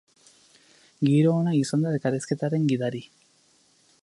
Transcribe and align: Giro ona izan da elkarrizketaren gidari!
Giro 1.09 1.35
ona 1.43 1.53
izan 1.59 1.87
da 1.87 1.93
elkarrizketaren 1.97 2.69
gidari! 2.73 3.07